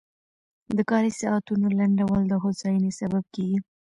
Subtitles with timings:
[0.77, 3.59] د کاري ساعتونو لنډول د هوساینې سبب کېږي.